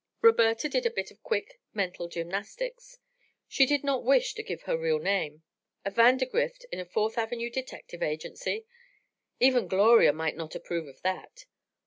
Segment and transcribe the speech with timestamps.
[0.23, 2.97] Roberta did a bit of quick mental gymnastics.
[3.47, 5.43] She did not wish to give her real name.
[5.85, 8.65] A Vandergrift in a Fourth Avenue detective agency!
[9.39, 11.45] Even Gloria might not approve of that.